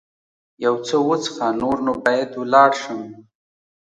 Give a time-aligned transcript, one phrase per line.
[0.65, 3.01] یو څه وڅښه، نور نو باید ولاړ شم.